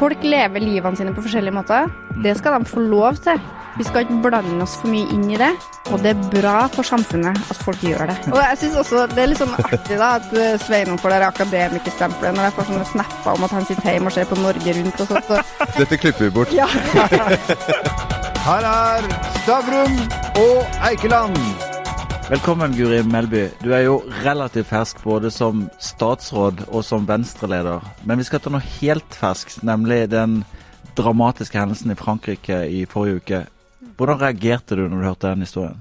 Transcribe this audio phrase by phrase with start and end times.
[0.00, 1.90] Folk lever livene sine på forskjellige måter.
[2.24, 3.40] Det skal de få lov til.
[3.76, 5.50] Vi skal ikke blande oss for mye inn i det,
[5.92, 8.16] og det er bra for samfunnet at folk gjør det.
[8.32, 11.28] Og jeg synes også det er litt sånn artig da, at eh, Sveinung får det
[11.28, 14.76] akademikerstempelet når jeg får sånne snapper om at han sitter hjemme og ser på Norge
[14.80, 15.34] Rundt og sånt.
[15.36, 15.56] Og...
[15.78, 16.54] Dette klipper vi bort.
[16.56, 16.68] Ja.
[18.48, 19.10] Her er
[19.42, 20.00] Stavrum
[20.40, 21.69] og Eikeland.
[22.30, 23.48] Velkommen, Guri Melby.
[23.58, 27.82] Du er jo relativt fersk både som statsråd og som Venstre-leder.
[28.06, 30.36] Men vi skal ta noe helt ferskt, nemlig den
[30.94, 33.40] dramatiske hendelsen i Frankrike i forrige uke.
[33.98, 35.80] Hvordan reagerte du når du hørte den historien?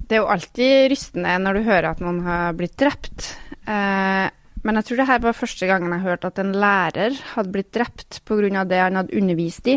[0.00, 3.26] Det er jo alltid rystende når du hører at noen har blitt drept.
[3.68, 4.26] Eh,
[4.64, 7.74] men jeg tror det her var første gangen jeg hørte at en lærer hadde blitt
[7.76, 8.64] drept pga.
[8.64, 9.76] det han hadde undervist i.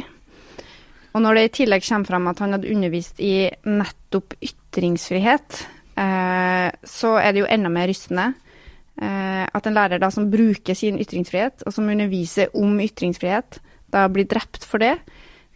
[1.12, 4.40] Og når det i tillegg kommer fram at han hadde undervist i nettopp
[4.78, 5.68] ytringsfrihet,
[5.98, 8.34] eh, så er det jo enda mer rystende.
[9.02, 13.60] Eh, at en lærer da som bruker sin ytringsfrihet, og som underviser om ytringsfrihet,
[13.94, 14.98] da blir drept for det.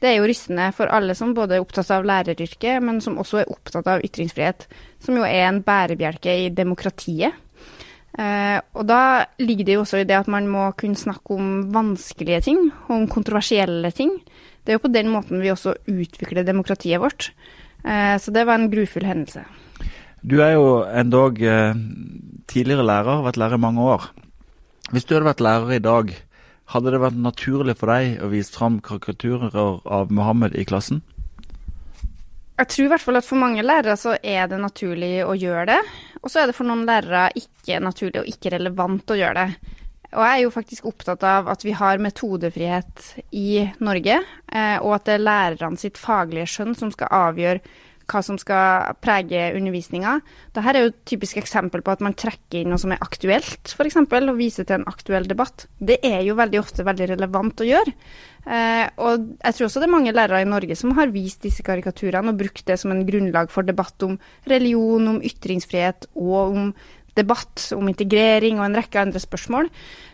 [0.01, 3.41] Det er jo rystende for alle som både er opptatt av læreryrket, men som også
[3.41, 4.65] er opptatt av ytringsfrihet,
[5.01, 7.37] som jo er en bærebjelke i demokratiet.
[8.17, 11.69] Eh, og da ligger det jo også i det at man må kunne snakke om
[11.73, 14.17] vanskelige ting, om kontroversielle ting.
[14.65, 17.31] Det er jo på den måten vi også utvikler demokratiet vårt.
[17.83, 19.45] Eh, så det var en grufull hendelse.
[20.21, 21.77] Du er jo endog eh,
[22.51, 24.11] tidligere lærer, har vært lærer i mange år.
[24.91, 26.11] Hvis du hadde vært lærer i dag,
[26.71, 31.01] hadde det vært naturlig for deg å vise fram karikaturer av Mohammed i klassen?
[32.61, 35.65] Jeg tror i hvert fall at for mange lærere så er det naturlig å gjøre
[35.71, 35.79] det.
[36.21, 39.77] Og så er det for noen lærere ikke naturlig og ikke relevant å gjøre det.
[40.11, 43.05] Og jeg er jo faktisk opptatt av at vi har metodefrihet
[43.37, 44.17] i Norge,
[44.51, 47.63] eh, og at det er lærerne sitt faglige skjønn som skal avgjøre
[48.11, 50.17] hva som skal prege undervisninga.
[50.51, 53.71] Dette er jo et typisk eksempel på at man trekker inn noe som er aktuelt,
[53.71, 55.67] f.eks., og viser til en aktuell debatt.
[55.79, 57.95] Det er jo veldig ofte veldig relevant å gjøre.
[58.41, 61.63] Eh, og jeg tror også det er mange lærere i Norge som har vist disse
[61.65, 64.17] karikaturene og brukt det som en grunnlag for debatt om
[64.49, 66.71] religion, om ytringsfrihet og om
[67.17, 69.69] debatt om integrering og en rekke andre spørsmål.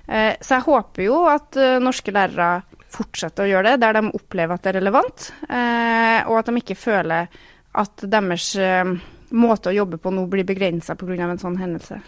[0.08, 2.64] Eh, så jeg håper jo at eh, norske lærere
[2.94, 6.62] fortsetter å gjøre det der de opplever at det er relevant, eh, og at de
[6.62, 7.28] ikke føler
[7.78, 8.56] at deres
[9.38, 11.30] måte å jobbe på nå blir begrensa pga.
[11.30, 12.00] en sånn hendelse.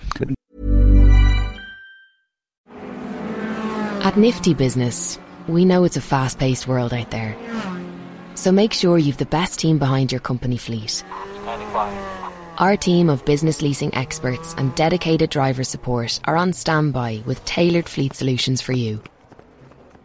[4.01, 7.35] At Nifty Business, we know it's a fast paced world out there.
[8.33, 11.03] So make sure you've the best team behind your company fleet.
[12.59, 17.87] Our team of business leasing experts and dedicated driver support are on standby with tailored
[17.87, 19.01] fleet solutions for you.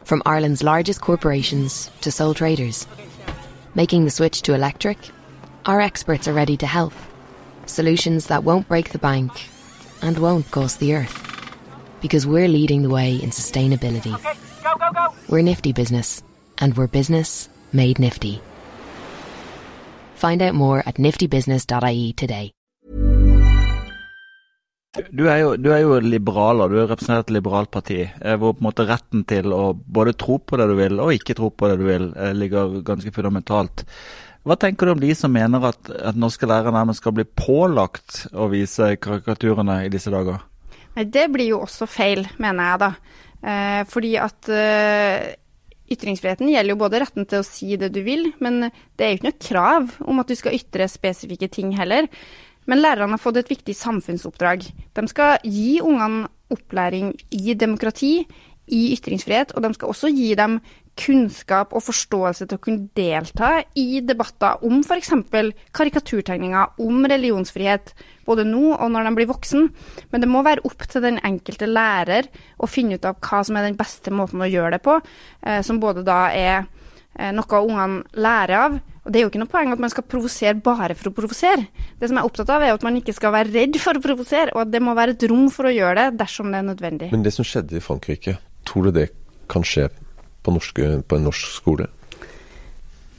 [0.05, 2.87] From Ireland's largest corporations to sole traders.
[3.75, 4.99] Making the switch to electric?
[5.67, 6.93] Our experts are ready to help.
[7.67, 9.33] Solutions that won't break the bank
[10.01, 11.21] and won't cost the earth.
[12.01, 14.15] Because we're leading the way in sustainability.
[14.15, 15.13] Okay, go, go, go.
[15.29, 16.23] We're Nifty Business,
[16.59, 18.41] and we're business made nifty.
[20.25, 22.51] Find out more at niftybusiness.ie today.
[25.11, 28.63] Du er, jo, du er jo liberaler, du representerer et liberalt parti, eh, hvor på
[28.63, 31.69] en måte retten til å både tro på det du vil og ikke tro på
[31.69, 33.85] det du vil, eh, ligger ganske fundamentalt.
[34.47, 38.25] Hva tenker du om de som mener at, at norske lærere nærmest skal bli pålagt
[38.33, 40.41] å vise karikaturene i disse dager?
[40.95, 42.93] Nei, Det blir jo også feil, mener jeg da.
[43.45, 45.35] Eh, fordi at eh,
[45.93, 49.19] ytringsfriheten gjelder jo både retten til å si det du vil, men det er jo
[49.19, 52.09] ikke noe krav om at du skal ytre spesifikke ting heller.
[52.71, 54.65] Men lærerne har fått et viktig samfunnsoppdrag.
[54.97, 58.17] De skal gi ungene opplæring i demokrati,
[58.73, 60.57] i ytringsfrihet, og de skal også gi dem
[60.99, 65.13] kunnskap og forståelse til å kunne delta i debatter om f.eks.
[65.75, 67.93] karikaturtegninger, om religionsfrihet,
[68.27, 69.69] både nå og når de blir voksen.
[70.13, 73.59] Men det må være opp til den enkelte lærer å finne ut av hva som
[73.59, 74.99] er den beste måten å gjøre det på,
[75.43, 76.65] eh, som både da er
[77.19, 78.79] eh, noe ungene lærer av.
[79.05, 81.67] Og Det er jo ikke noe poeng at man skal provosere bare for å provosere.
[82.01, 84.05] Det som jeg er opptatt av, er at man ikke skal være redd for å
[84.05, 86.71] provosere, og at det må være et rom for å gjøre det dersom det er
[86.71, 87.11] nødvendig.
[87.13, 89.11] Men det som skjedde i Frankrike, tror du det
[89.53, 89.91] kan skje
[90.45, 91.89] på, norske, på en norsk skole?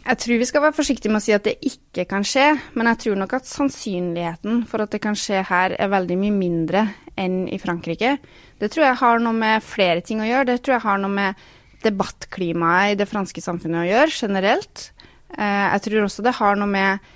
[0.06, 2.92] Jeg tror vi skal være forsiktige med å si at det ikke kan skje, men
[2.92, 6.84] jeg tror nok at sannsynligheten for at det kan skje her, er veldig mye mindre
[7.18, 8.20] enn i Frankrike.
[8.62, 10.52] Det tror jeg har noe med flere ting å gjøre.
[10.52, 11.46] Det tror jeg har noe med
[11.82, 14.90] debattklimaet i det franske samfunnet å gjøre, generelt.
[15.34, 17.10] Eh, jeg tror også det har noe med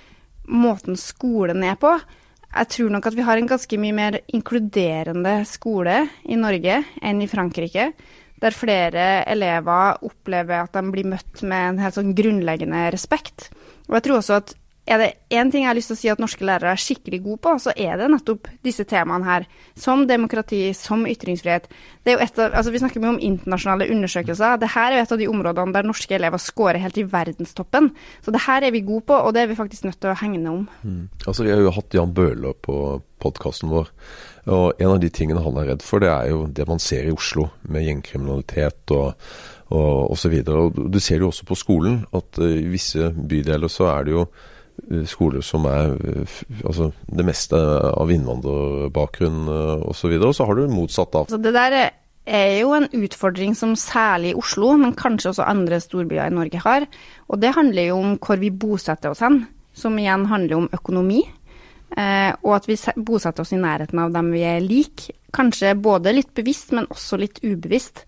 [0.50, 1.94] måten skolen er på.
[2.50, 7.22] Jeg tror nok at vi har en ganske mye mer inkluderende skole i Norge enn
[7.22, 7.92] i Frankrike
[8.40, 13.50] der flere elever opplever at de blir møtt med en helt sånn grunnleggende respekt.
[13.88, 14.54] Og jeg tror også at
[14.90, 17.20] er det én ting jeg har lyst til å si at norske lærere er skikkelig
[17.24, 19.46] gode på, så er det nettopp disse temaene her.
[19.78, 21.68] Som demokrati, som ytringsfrihet.
[22.10, 24.58] Av, altså Vi snakker mye om internasjonale undersøkelser.
[24.60, 27.92] Det her er jo et av de områdene der norske elever scorer helt i verdenstoppen.
[28.24, 30.18] Så det her er vi gode på, og det er vi faktisk nødt til å
[30.18, 30.66] hegne om.
[30.82, 31.06] Mm.
[31.26, 33.88] Altså, Vi har jo hatt Jan Bøhler på podkasten vår.
[34.50, 37.06] Og en av de tingene han er redd for, det er jo det man ser
[37.06, 39.14] i Oslo, med gjengkriminalitet og
[39.70, 40.32] og osv.
[40.42, 44.16] Du ser det jo også på skolen, at uh, i visse bydeler så er det
[44.16, 44.24] jo
[45.06, 49.48] skoler som er uh, altså det meste av innvandrerbakgrunn
[49.90, 50.12] osv.
[50.18, 51.24] Og, og så har du motsatt, da.
[51.30, 51.78] Så det der
[52.30, 56.86] er jo en utfordring som særlig Oslo, men kanskje også andre storbyer i Norge har.
[57.28, 61.22] Og det handler jo om hvor vi bosetter oss hen, som igjen handler om økonomi.
[61.98, 65.08] Eh, og at vi bosetter oss i nærheten av dem vi er lik.
[65.34, 68.04] Kanskje både litt bevisst, men også litt ubevisst.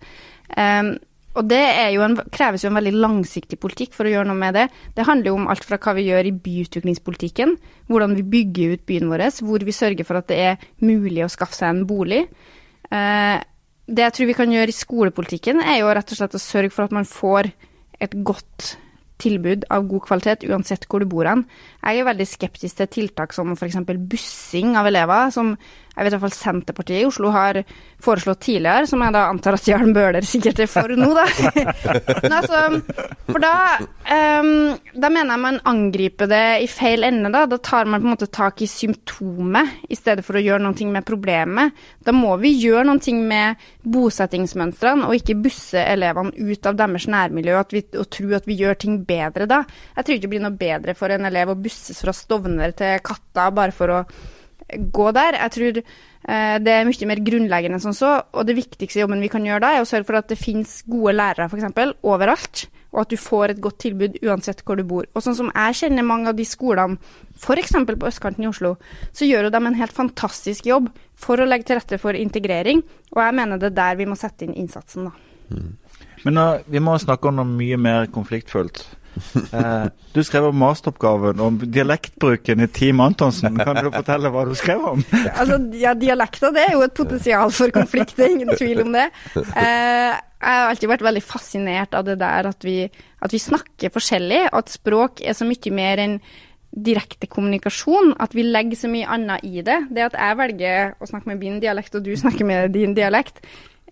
[0.49, 0.93] Eh,
[1.33, 1.61] og det
[1.95, 4.67] jo en, kreves jo en veldig langsiktig politikk for å gjøre noe med det.
[4.93, 7.55] Det handler jo om alt fra hva vi gjør i byutviklingspolitikken,
[7.89, 11.31] hvordan vi bygger ut byen vår, hvor vi sørger for at det er mulig å
[11.33, 12.21] skaffe seg en bolig.
[12.93, 13.39] Eh,
[13.83, 16.73] det jeg tror vi kan gjøre i skolepolitikken, er jo rett og slett å sørge
[16.75, 17.49] for at man får
[18.03, 18.75] et godt
[19.23, 21.45] tilbud av god kvalitet uansett hvor du bor hen.
[21.81, 23.79] Jeg er veldig skeptisk til tiltak som f.eks.
[24.09, 25.53] bussing av elever, som
[25.93, 27.59] jeg vet i hvert fall Senterpartiet i Oslo har
[28.01, 31.25] foreslått tidligere, som jeg da antar at Jarl Bøhler sikkert er for nå, da.
[32.23, 32.61] Men altså,
[33.27, 33.53] for da,
[34.41, 34.49] um,
[34.97, 37.45] da mener jeg man angriper det i feil ende, da.
[37.49, 40.89] Da tar man på en måte tak i symptomet i stedet for å gjøre noe
[40.97, 41.85] med problemet.
[42.01, 43.63] Da må vi gjøre noe med
[43.93, 48.57] bosettingsmønstrene, og ikke busse elevene ut av deres nærmiljø og, vi, og tro at vi
[48.63, 49.61] gjør ting bedre da.
[49.93, 52.97] Jeg tror ikke det blir noe bedre for en elev å busses fra Stovner til
[53.05, 54.05] Katta bare for å
[54.93, 55.39] gå der.
[55.41, 59.23] Jeg tror eh, det er mye mer grunnleggende enn sånn så, og det viktigste jobben
[59.23, 61.93] vi kan gjøre da, er å sørge for at det finnes gode lærere f.eks.
[62.01, 65.07] overalt, og at du får et godt tilbud uansett hvor du bor.
[65.13, 66.99] Og sånn som jeg kjenner mange av de skolene,
[67.41, 67.75] f.eks.
[67.89, 68.75] på østkanten i Oslo,
[69.11, 72.83] så gjør jo de en helt fantastisk jobb for å legge til rette for integrering,
[73.15, 75.31] og jeg mener det er der vi må sette inn innsatsen, da.
[75.53, 75.71] Mm.
[76.23, 78.85] Men uh, vi må snakke om noe mye mer konfliktfullt.
[79.53, 83.57] Eh, du skrev om masteroppgaven om dialektbruken i Team Antonsen.
[83.59, 85.03] Kan du fortelle hva du skrev om?
[85.39, 88.93] altså, ja, Dialekter det er jo et potensial for konflikt, det er ingen tvil om
[88.95, 89.09] det.
[89.37, 90.13] Eh,
[90.43, 92.79] jeg har alltid vært veldig fascinert av det der at vi,
[93.23, 96.17] at vi snakker forskjellig, at språk er så mye mer enn
[96.73, 99.77] direkte kommunikasjon, at vi legger så mye annet i det.
[99.93, 103.43] Det at jeg velger å snakke med min dialekt, og du snakker med din dialekt,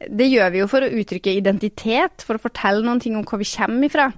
[0.09, 3.41] det gjør vi jo for å uttrykke identitet, for å fortelle noen ting om hvor
[3.41, 4.09] vi kommer ifra.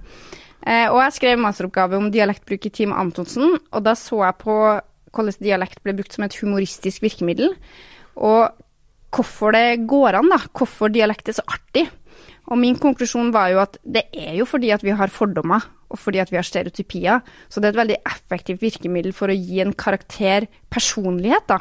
[0.64, 4.58] Eh, og jeg skrev masteroppgave om dialektbruk i Team Antonsen, og da så jeg på
[5.14, 7.52] hvordan dialekt ble brukt som et humoristisk virkemiddel,
[8.16, 8.54] og
[9.14, 10.40] hvorfor det går an, da.
[10.50, 11.84] Hvorfor dialekt er så artig.
[12.50, 16.00] Og min konklusjon var jo at det er jo fordi at vi har fordommer, og
[16.00, 17.22] fordi at vi har stereotypier.
[17.48, 21.60] Så det er et veldig effektivt virkemiddel for å gi en karakter personlighet, da.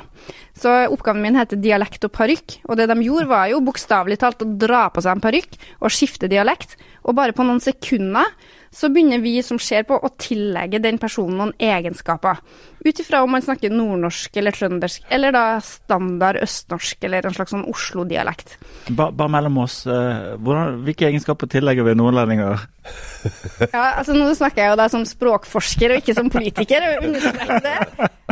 [0.57, 4.41] Så oppgaven min heter dialekt og parykk, og det de gjorde var jo bokstavelig talt
[4.45, 8.31] å dra på seg en parykk og skifte dialekt, og bare på noen sekunder
[8.73, 12.39] så begynner vi som ser på å tillegge den personen noen egenskaper.
[12.83, 17.53] Ut ifra om man snakker nordnorsk eller trøndersk, eller da standard østnorsk eller en slags
[17.53, 18.57] sånn Oslo-dialekt.
[18.89, 22.65] Bare, ba mellom oss, uh, hvordan, hvilke egenskaper tillegger vi nordlendinger?
[23.69, 26.85] ja, altså Nå snakker jeg jo da som språkforsker og ikke som politiker,
[27.63, 27.77] det.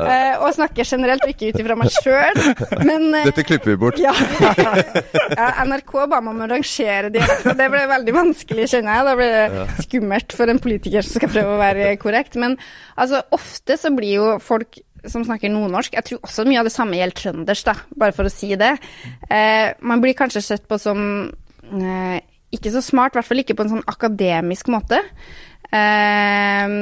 [0.01, 2.39] Uh, og snakker generelt og ikke ut ifra meg sjøl.
[2.81, 3.99] Uh, Dette klipper vi bort.
[4.01, 4.13] Ja.
[4.15, 7.57] ja, NRK ba meg om å rangere dialekter.
[7.57, 9.07] Det ble veldig vanskelig, skjønner jeg.
[9.09, 12.39] Da ble det skummelt for en politiker som skal prøve å være korrekt.
[12.41, 12.57] Men
[12.95, 16.73] altså, ofte så blir jo folk som snakker nordnorsk Jeg tror også mye av det
[16.75, 18.75] samme gjelder trøndersk, da, bare for å si det.
[19.29, 20.99] Eh, man blir kanskje sett på som
[21.71, 22.19] eh,
[22.53, 24.99] ikke så smart, i hvert fall ikke på en sånn akademisk måte.
[25.71, 26.75] Eh,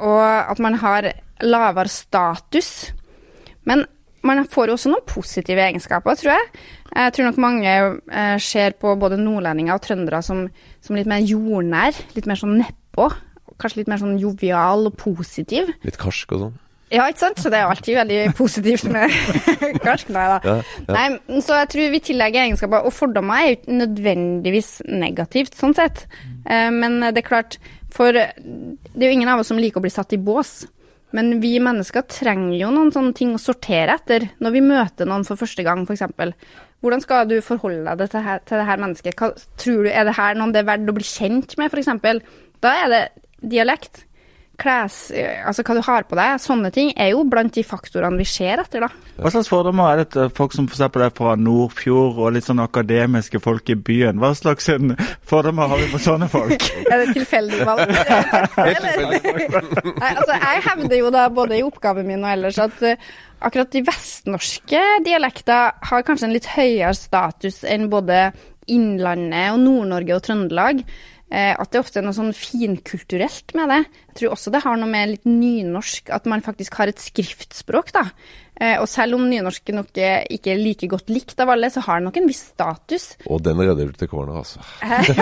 [0.00, 1.12] og at man har
[1.44, 2.90] lavere status.
[3.68, 3.84] Men
[4.26, 6.48] man får jo også noen positive egenskaper, tror jeg.
[6.90, 10.46] Jeg tror nok mange eh, ser på både nordlendinger og trøndere som,
[10.84, 13.08] som, litt mer jordnær, litt mer sånn nedpå.
[13.60, 15.72] Kanskje litt mer sånn jovial og positiv.
[15.86, 16.58] Litt karsk og sånn?
[16.90, 17.38] Ja, ikke sant.
[17.38, 19.14] Så det er alltid veldig positivt med
[19.86, 20.10] karsk.
[20.12, 20.38] Nei da.
[20.44, 20.56] Ja,
[20.88, 20.96] ja.
[20.96, 22.88] Nei, så jeg tror vi tillegger egenskaper.
[22.88, 26.04] Og fordommer er jo ikke nødvendigvis negativt, sånn sett.
[26.44, 27.60] Eh, men det er klart,
[27.94, 30.60] for det er jo ingen av oss som liker å bli satt i bås.
[31.16, 35.24] Men vi mennesker trenger jo noen sånne ting å sortere etter når vi møter noen
[35.26, 36.04] for første gang, f.eks.
[36.80, 39.16] Hvordan skal du forholde deg til, her, til det her mennesket?
[39.18, 42.22] Hva, tror du, Er det her noen det er verdt å bli kjent med, f.eks.?
[42.62, 43.02] Da er det
[43.42, 44.04] dialekt.
[44.60, 44.96] Kles...
[45.46, 48.60] Altså hva du har på deg, sånne ting er jo blant de faktorene vi ser
[48.62, 48.90] etter, da.
[49.20, 50.82] Hva slags fordommer er det til folk som f.eks.
[50.86, 54.20] er fra Nordfjord og litt sånn akademiske folk i byen?
[54.22, 54.94] Hva slags en,
[55.28, 56.60] fordommer har vi på sånne folk?
[56.90, 57.90] Er det tilfeldig valg?
[57.90, 63.10] Nei, altså, jeg hevder jo da både i oppgaven min og ellers at uh,
[63.46, 68.30] akkurat de vestnorske dialekter har kanskje en litt høyere status enn både
[68.70, 70.76] Innlandet og Nord-Norge og Trøndelag.
[71.30, 73.80] Eh, at det ofte er noe sånn finkulturelt med det.
[74.20, 78.10] Tror også det har noe med litt nynorsk, at man faktisk har et skriftspråk, da.
[78.60, 82.00] Eh, og selv om nynorsk nok ikke er like godt likt av alle, så har
[82.00, 83.06] det nok en viss status.
[83.24, 84.60] Og den redder du til kårene, altså.
[84.84, 85.14] Nei,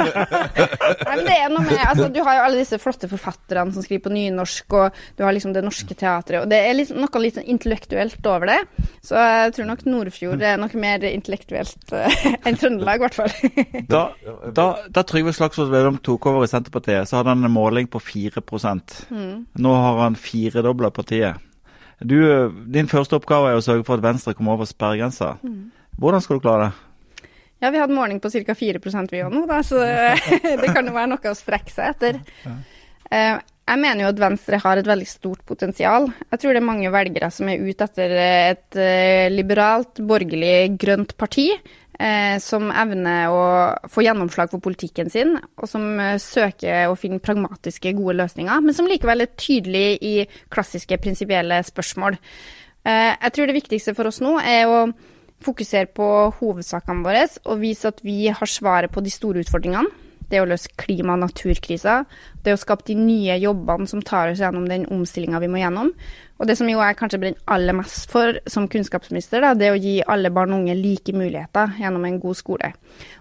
[1.13, 4.09] men det er noe med, altså, Du har jo alle disse flotte forfatterne som skriver
[4.09, 7.39] på nynorsk, og du har liksom Det Norske Teatret, og det er liksom noe litt
[7.45, 8.59] intellektuelt over det.
[9.07, 13.87] Så jeg tror nok Nordfjord er noe mer intellektuelt uh, enn Trøndelag, i hvert fall.
[13.87, 14.03] da,
[14.51, 18.03] da, da Trygve Slagsvold Vedum tok over i Senterpartiet, så hadde han en måling på
[18.03, 18.43] 4
[19.11, 19.35] mm.
[19.65, 21.45] Nå har han firedobla partiet.
[21.99, 22.19] Du,
[22.71, 25.35] din første oppgave er å sørge for at Venstre kommer over sperregrensa.
[25.43, 25.71] Mm.
[25.99, 27.25] Hvordan skal du klare det?
[27.59, 28.55] Ja, vi hadde måling på ca.
[28.55, 29.83] 4% vi òg nå, da, så
[30.63, 32.21] det kan jo være noe å strekke seg etter.
[33.11, 36.07] Uh, jeg mener jo at Venstre har et veldig stort potensial.
[36.31, 41.17] Jeg tror det er mange velgere som er ute etter et uh, liberalt, borgerlig, grønt
[41.19, 41.51] parti
[41.99, 43.43] eh, som evner å
[43.91, 48.77] få gjennomslag for politikken sin, og som eh, søker å finne pragmatiske, gode løsninger, men
[48.77, 50.15] som likevel er tydelig i
[50.55, 52.19] klassiske prinsipielle spørsmål.
[52.87, 54.83] Eh, jeg tror det viktigste for oss nå er å
[55.45, 56.07] fokusere på
[56.41, 60.71] hovedsakene våre og vise at vi har svaret på de store utfordringene det å løse
[60.77, 62.03] klima- og naturkrisa,
[62.45, 65.93] det å skape de nye jobbene som tar oss gjennom den omstillinga vi må gjennom.
[66.39, 69.79] Og det som jo jeg kanskje brenner aller mest for som kunnskapsminister, da, det å
[69.79, 72.71] gi alle barn og unge like muligheter gjennom en god skole.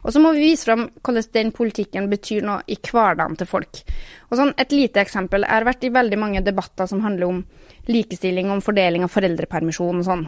[0.04, 3.82] Og så må vi vise fram hvordan den politikken betyr noe i hverdagen til folk.
[4.30, 5.42] Og sånn, Et lite eksempel.
[5.42, 7.42] Jeg har vært i veldig mange debatter som handler om
[7.88, 10.28] likestilling, om fordeling av foreldrepermisjon og sånn.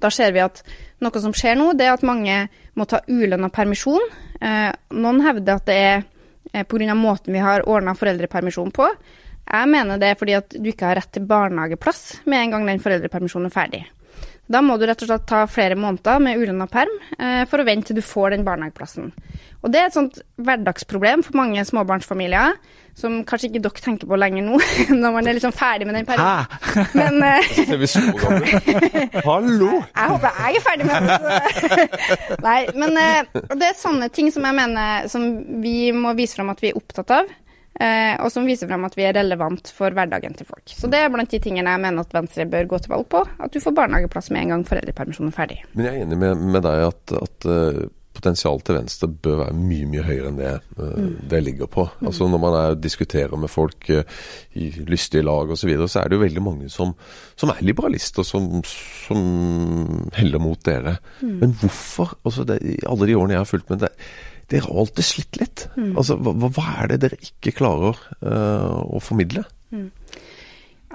[0.00, 0.62] Da ser vi at
[1.04, 4.02] noe som skjer nå, det er at mange må ta ulønna permisjon.
[4.40, 5.96] Eh, noen hevder at det er
[6.52, 6.94] eh, pga.
[6.94, 8.88] måten vi har ordna foreldrepermisjon på.
[9.46, 12.66] Jeg mener det er fordi at du ikke har rett til barnehageplass med en gang
[12.66, 13.84] den foreldrepermisjonen er ferdig.
[14.46, 17.66] Da må du rett og slett ta flere måneder med ulønna perm eh, for å
[17.66, 19.10] vente til du får den barnehageplassen.
[19.66, 22.54] Og det er et sånt hverdagsproblem for mange småbarnsfamilier,
[22.96, 24.60] som kanskje ikke dere tenker på lenger nå,
[25.02, 26.92] når man er liksom ferdig med den perioden.
[26.94, 29.08] Men uh, Er vi så gamle?
[29.26, 29.72] Hallo!
[29.82, 31.96] Jeg håper jeg er ferdig med den.
[32.46, 35.26] Nei, men uh, det er sånne ting som jeg mener som
[35.64, 37.34] vi må vise fram at vi er opptatt av.
[37.80, 40.64] Eh, og som viser frem at vi er relevant for hverdagen til folk.
[40.72, 43.20] Så det er blant de tingene jeg mener at Venstre bør gå til valg på.
[43.42, 45.60] At du får barnehageplass med en gang foreldrepermisjonen er ferdig.
[45.74, 47.82] Men jeg er enig med, med deg at, at uh,
[48.16, 51.10] potensialet til Venstre bør være mye mye høyere enn det uh, mm.
[51.32, 51.84] det ligger på.
[51.98, 52.06] Mm.
[52.08, 56.08] Altså Når man er, diskuterer med folk i lystige lag osv., så, videre, så er
[56.08, 56.94] det jo veldig mange som,
[57.36, 59.20] som er liberalister, som, som
[60.16, 60.96] heller mot dere.
[61.20, 61.36] Mm.
[61.44, 62.16] Men hvorfor?
[62.24, 63.92] Altså det, I alle de årene jeg har fulgt med det
[64.52, 65.66] dere har alltid slitt litt.
[65.74, 65.92] Mm.
[65.96, 69.42] Altså, hva, hva, er det dere ikke klarer uh, å formidle?
[69.74, 69.88] Mm.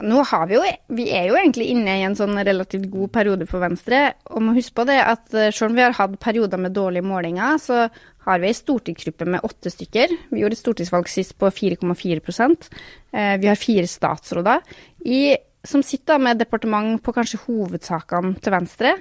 [0.02, 0.62] Nå har vi jo
[0.96, 4.14] Vi er jo egentlig inne i en sånn relativt god periode for Venstre.
[4.32, 7.06] Og må huske på det at eh, selv om vi har hatt perioder med dårlige
[7.06, 7.84] målinger, så
[8.26, 10.16] har vi ei stortingsgruppe med åtte stykker.
[10.32, 14.64] Vi gjorde et stortingsvalg sist på 4,4 eh, Vi har fire statsråder
[15.06, 18.96] i, som sitter med departement på kanskje hovedsakene til Venstre.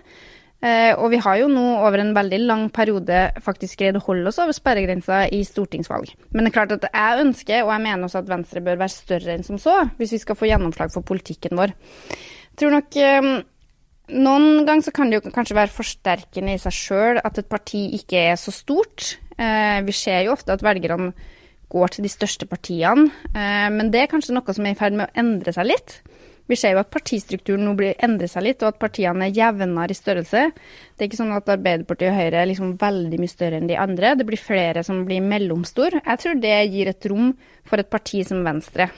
[0.60, 4.28] Eh, og vi har jo nå over en veldig lang periode faktisk greid å holde
[4.28, 6.10] oss over sperregrensa i stortingsvalg.
[6.34, 8.92] Men det er klart at jeg ønsker, og jeg mener også at Venstre bør være
[8.92, 11.72] større enn som så, hvis vi skal få gjennomslag for politikken vår.
[12.12, 13.32] Jeg tror nok eh,
[14.20, 17.86] noen ganger så kan det jo kanskje være forsterkende i seg sjøl at et parti
[17.96, 19.14] ikke er så stort.
[19.40, 21.14] Eh, vi ser jo ofte at velgerne
[21.70, 24.96] går til de største partiene, eh, men det er kanskje noe som er i ferd
[24.98, 26.00] med å endre seg litt.
[26.50, 29.94] Vi ser jo at partistrukturen nå blir endrer seg litt, og at partiene er jevnere
[29.94, 30.48] i størrelse.
[30.50, 33.78] Det er ikke sånn at Arbeiderpartiet og Høyre er liksom veldig mye større enn de
[33.78, 34.16] andre.
[34.18, 36.00] Det blir flere som blir mellomstor.
[36.00, 37.30] Jeg tror det gir et rom
[37.70, 38.90] for et parti som Venstre.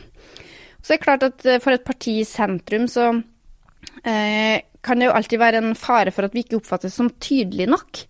[0.81, 3.11] Så det er klart at eh, for et parti i sentrum så
[4.09, 7.69] eh, kan det jo alltid være en fare for at vi ikke oppfattes som tydelig
[7.71, 8.03] nok.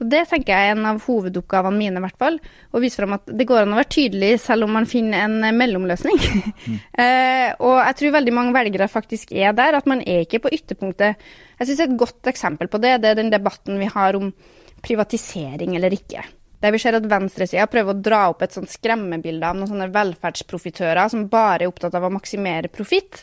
[0.00, 2.38] Og Det tenker jeg er en av hovedoppgavene mine, i hvert fall.
[2.72, 5.36] Å vise fram at det går an å være tydelig selv om man finner en
[5.44, 6.20] eh, mellomløsning.
[6.64, 6.78] Mm.
[7.04, 10.54] eh, og jeg tror veldig mange velgere faktisk er der, at man er ikke på
[10.56, 11.30] ytterpunktet.
[11.60, 14.32] Jeg syns et godt eksempel på det, det er den debatten vi har om
[14.80, 16.24] privatisering eller ikke.
[16.60, 19.90] Der vi ser at venstresida prøver å dra opp et sånt skremmebilde av noen sånne
[19.92, 23.22] velferdsprofitører som bare er opptatt av å maksimere profitt.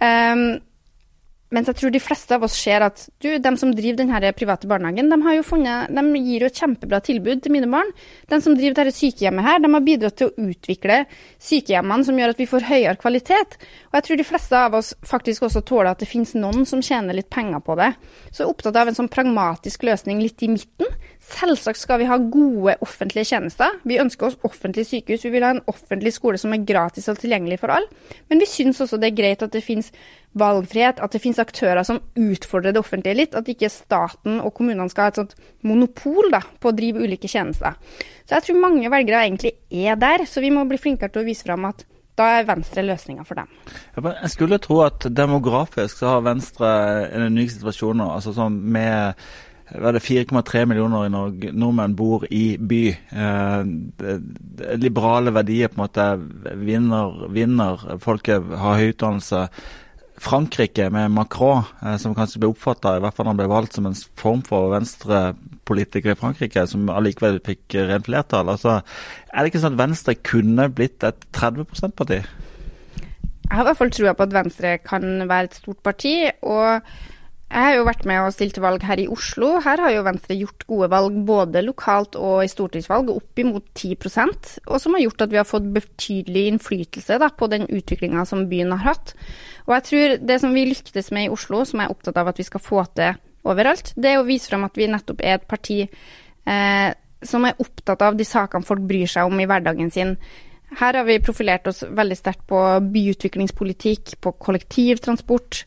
[0.00, 0.56] Um,
[1.52, 4.68] mens jeg tror de fleste av oss ser at du, de som driver denne private
[4.70, 7.92] barnehagen, de, har jo funnet, de gir jo et kjempebra tilbud til mine barn.
[8.30, 11.02] De som driver dette sykehjemmet her, de har bidratt til å utvikle
[11.42, 13.58] sykehjemmene som gjør at vi får høyere kvalitet.
[13.90, 16.82] Og jeg tror de fleste av oss faktisk også tåler at det finnes noen som
[16.84, 17.92] tjener litt penger på det.
[18.30, 20.88] Så jeg er opptatt av en sånn pragmatisk løsning litt i midten.
[21.22, 23.76] Selvsagt skal vi ha gode offentlige tjenester.
[23.86, 25.22] Vi ønsker oss offentlige sykehus.
[25.22, 27.86] Vi vil ha en offentlig skole som er gratis og tilgjengelig for alle.
[28.30, 29.92] Men vi syns også det er greit at det finnes
[30.38, 33.36] valgfrihet, at det finnes aktører som utfordrer det offentlige litt.
[33.38, 37.30] At ikke staten og kommunene skal ha et sånt monopol da, på å drive ulike
[37.30, 37.78] tjenester.
[38.26, 41.28] Så jeg tror mange velgere egentlig er der, så vi må bli flinkere til å
[41.30, 41.86] vise fram at
[42.18, 43.48] da er Venstre løsninga for dem.
[43.94, 46.68] Jeg skulle tro at demografisk så har Venstre
[47.08, 48.10] en unik situasjon nå.
[48.18, 49.22] altså sånn med
[49.72, 52.82] 4,3 millioner i nordmenn bor i by.
[53.12, 53.62] Eh,
[54.76, 57.28] liberale verdier på en måte vinner.
[57.32, 57.98] vinner.
[58.00, 59.48] Folket har høy utdannelse.
[60.22, 63.86] Frankrike med Macron, eh, som kanskje ble oppfatta, i hvert fall han ble valgt som
[63.86, 68.52] en form for venstrepolitiker i Frankrike, som allikevel fikk rent flertall.
[68.52, 68.82] Altså,
[69.32, 72.20] er det ikke sånn at Venstre kunne blitt et 30 %-parti?
[72.22, 76.30] Jeg har i hvert fall trua på at Venstre kan være et stort parti.
[76.42, 76.80] og
[77.52, 79.58] jeg har jo vært med og stilt valg her i Oslo.
[79.60, 84.54] Her har jo Venstre gjort gode valg både lokalt og i stortingsvalg, opp imot 10%
[84.64, 88.46] og som har gjort at vi har fått betydelig innflytelse da, på den utviklinga som
[88.48, 89.12] byen har hatt.
[89.66, 92.32] Og jeg tror det som vi lyktes med i Oslo, som jeg er opptatt av
[92.32, 95.36] at vi skal få til overalt, det er å vise frem at vi nettopp er
[95.36, 96.90] et parti eh,
[97.22, 100.16] som er opptatt av de sakene folk bryr seg om i hverdagen sin.
[100.80, 102.60] Her har vi profilert oss veldig sterkt på
[102.94, 105.66] byutviklingspolitikk, på kollektivtransport.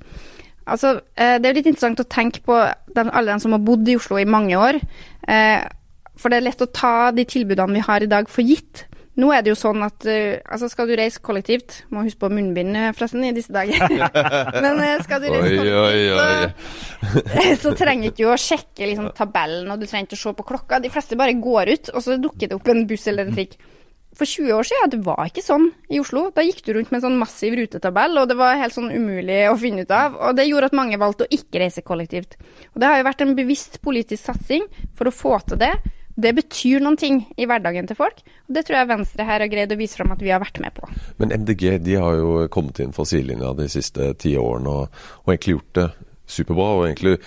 [0.65, 2.57] Altså, eh, det er litt interessant å tenke på
[2.95, 4.81] den, alle de som har bodd i Oslo i mange år.
[5.29, 5.61] Eh,
[6.17, 8.85] for det er lett å ta de tilbudene vi har i dag for gitt.
[9.15, 12.27] Nå er det jo sånn at uh, altså skal du reise kollektivt Må huske på
[12.35, 13.79] munnbind forresten i disse dager.
[14.65, 16.59] Men skal du reise kollektivt,
[17.31, 20.35] så, så trenger ikke du å sjekke liksom, tabellen, og du trenger ikke å se
[20.35, 20.81] på klokka.
[20.83, 23.55] De fleste bare går ut, og så dukker det opp en buss eller en trikk.
[24.15, 26.29] For 20 år siden det var ikke sånn i Oslo.
[26.35, 29.41] Da gikk du rundt med en sånn massiv rutetabell, og det var helt sånn umulig
[29.49, 30.15] å finne ut av.
[30.15, 32.37] Og det gjorde at mange valgte å ikke reise kollektivt.
[32.73, 35.75] Og det har jo vært en bevisst politisk satsing for å få til det
[36.15, 38.21] det betyr noen ting i hverdagen til folk.
[38.47, 40.61] og Det tror jeg Venstre her har greid å vise fram at vi har vært
[40.63, 40.87] med på.
[41.19, 45.33] Men MDG de har jo kommet inn for sidelinja de siste ti årene og, og,
[45.33, 45.89] egentlig gjort det
[46.37, 46.69] superbra.
[46.77, 47.17] Og egentlig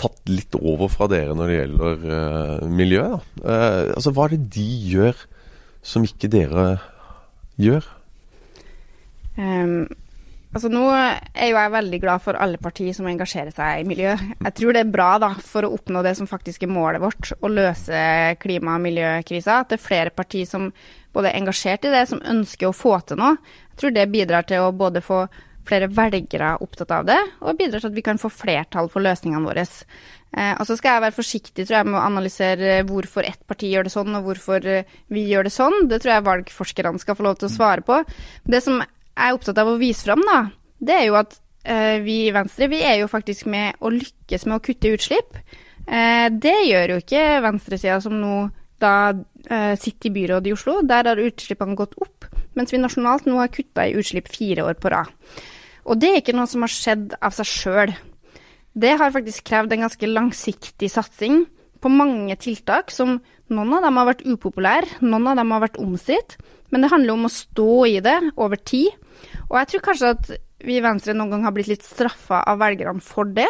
[0.00, 3.04] tatt litt over fra dere når det gjelder uh, miljø.
[3.44, 5.26] Uh, altså, hva er det de gjør
[5.82, 6.66] som ikke dere
[7.60, 7.86] gjør?
[9.36, 9.88] Um,
[10.52, 14.10] Altså Nå er jo jeg veldig glad for alle partier som engasjerer seg i miljø.
[14.12, 17.30] Jeg tror det er bra da, for å oppnå det som faktisk er målet vårt,
[17.40, 18.02] å løse
[18.42, 19.62] klima- og miljøkrisa.
[19.62, 20.68] At det er flere partier som
[21.16, 23.38] både er engasjert i det, som ønsker å få til noe.
[23.72, 25.22] Jeg tror det bidrar til å både få
[25.68, 29.46] flere velgere opptatt av det, og bidrar til at vi kan få flertall for løsningene
[29.46, 29.66] våre.
[30.32, 33.68] Eh, og så skal jeg være forsiktig tror jeg, med å analysere hvorfor ett parti
[33.72, 34.64] gjør det sånn, og hvorfor
[35.12, 35.78] vi gjør det sånn.
[35.90, 38.00] Det tror jeg valgforskerne skal få lov til å svare på.
[38.48, 38.88] Det som jeg
[39.26, 40.38] er opptatt av å vise fram, da,
[40.80, 41.36] det er jo at
[41.68, 45.36] uh, vi i Venstre vi er jo faktisk med å lykkes med å kutte utslipp.
[45.82, 48.44] Det gjør jo ikke venstresida som nå
[48.78, 49.10] da
[49.74, 50.76] sitter i byrådet i Oslo.
[50.86, 54.78] Der har utslippene gått opp, mens vi nasjonalt nå har kutta i utslipp fire år
[54.78, 55.10] på rad.
[55.88, 57.94] Og det er ikke noe som har skjedd av seg sjøl.
[58.72, 61.44] Det har faktisk krevd en ganske langsiktig satsing
[61.82, 63.18] på mange tiltak som
[63.52, 66.38] noen av dem har vært upopulære, noen av dem har vært omstridt,
[66.72, 68.94] men det handler om å stå i det over tid.
[69.50, 70.30] Og jeg tror kanskje at
[70.62, 73.48] vi i Venstre noen gang har blitt litt straffa av velgerne for det.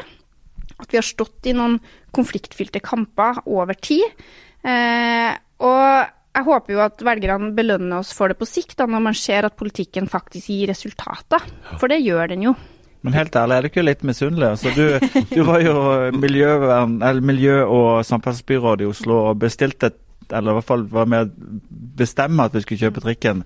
[0.81, 1.77] At vi har stått i noen
[2.17, 4.09] konfliktfylte kamper over tid.
[4.67, 5.31] Eh,
[5.63, 9.17] og jeg håper jo at velgerne belønner oss for det på sikt, da, når man
[9.17, 11.45] ser at politikken faktisk gir resultater.
[11.77, 12.55] For det gjør den jo.
[13.03, 14.49] Men helt ærlig, er du ikke litt misunnelig?
[14.55, 15.75] Altså, du, du, var jo
[16.15, 19.91] miljøvern, miljø- og samferdselsbyråd i Oslo og bestilte,
[20.31, 21.57] eller i hvert fall var med å
[21.99, 23.43] bestemme at vi skulle kjøpe trikken.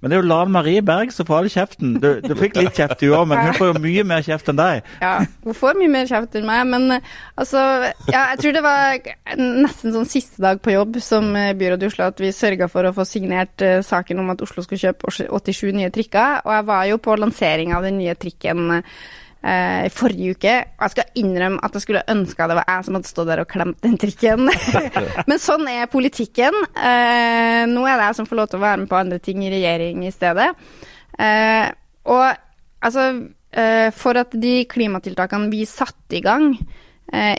[0.00, 1.96] Men det er jo Lan Marie Berg som får all kjeften.
[2.02, 4.60] Du, du fikk litt kjeft du òg, men hun får jo mye mer kjeft enn
[4.60, 4.88] deg.
[5.02, 5.14] Ja,
[5.46, 6.98] hun får mye mer kjeft enn meg, men
[7.34, 7.62] altså
[8.10, 12.08] ja, Jeg tror det var nesten sånn siste dag på jobb som byråd i Oslo
[12.10, 15.70] at vi sørga for å få signert uh, saken om at Oslo skulle kjøpe 87
[15.76, 16.42] nye trikker.
[16.46, 18.98] Og jeg var jo på lansering av den nye trikken uh,
[19.46, 20.54] eh, forrige uke.
[20.76, 23.42] Og jeg skal innrømme at jeg skulle ønska det var jeg som hadde stått der
[23.42, 24.50] og klemt den trikken.
[25.30, 26.56] Men sånn er politikken.
[26.74, 29.44] Eh, nå er det jeg som får lov til å være med på andre ting
[29.44, 30.52] i regjering i stedet.
[31.18, 31.66] Eh,
[32.12, 32.26] og
[32.84, 33.08] altså
[33.96, 36.50] For at de klimatiltakene vi satte i gang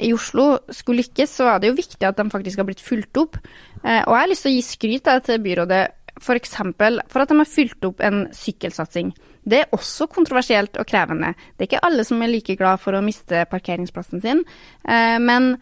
[0.01, 3.19] i Oslo skulle lykkes, så er det jo viktig at de faktisk har blitt fulgt
[3.21, 3.37] opp.
[3.83, 5.83] Og jeg har lyst til å gi skryt til byrådet
[6.17, 6.55] f.eks.
[6.57, 9.13] For, for at de har fulgt opp en sykkelsatsing.
[9.47, 11.33] Det er også kontroversielt og krevende.
[11.55, 14.41] Det er ikke alle som er like glad for å miste parkeringsplassen sin,
[14.87, 15.53] eh, men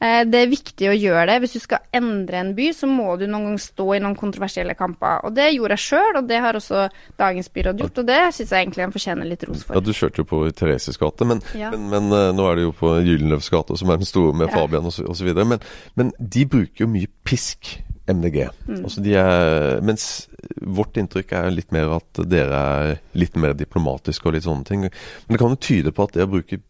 [0.00, 1.36] eh, det er viktig å gjøre det.
[1.44, 4.74] Hvis du skal endre en by, så må du noen gang stå i noen kontroversielle
[4.78, 5.20] kamper.
[5.28, 6.86] Og det gjorde jeg sjøl, og det har også
[7.20, 9.76] dagens byråd gjort, og det syns jeg egentlig han fortjener litt ros for.
[9.76, 11.70] Ja, Du kjørte jo på Thereses gate, men, Ja.
[11.70, 14.48] men, men eh, nå er det jo på Gyldenløves gate, som er den store med
[14.48, 14.56] Ja.
[14.56, 15.34] Fabian osv.
[15.44, 15.60] Men,
[15.96, 17.76] men de bruker jo mye pisk,
[18.10, 18.38] MDG.
[18.68, 18.80] Mm.
[18.82, 20.28] Altså de er, mens
[20.60, 24.86] vårt inntrykk er litt mer at dere er litt mer diplomatiske og litt sånne ting.
[24.86, 26.60] Men det kan jo tyde på at det å bruke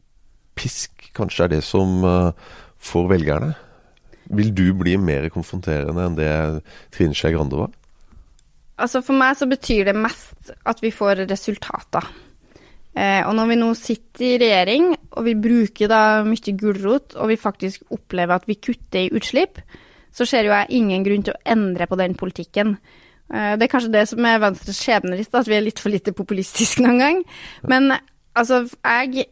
[0.54, 2.30] pisk kanskje er det som uh,
[2.82, 3.54] får velgerne.
[4.34, 6.30] Vil du bli mer konfronterende enn det
[6.94, 7.72] Trine Skei Grande var?
[8.80, 12.06] Altså For meg så betyr det mest at vi får resultater.
[12.94, 17.30] Eh, og når vi nå sitter i regjering, og vi bruker da mye gulrot, og
[17.30, 19.58] vi faktisk opplever at vi kutter i utslipp,
[20.14, 22.76] så ser jo jeg ingen grunn til å endre på den politikken.
[23.32, 26.14] Eh, det er kanskje det som er Venstres skjebnerist, at vi er litt for lite
[26.16, 27.24] populistiske noen gang.
[27.70, 27.96] Men
[28.34, 29.30] altså, jeg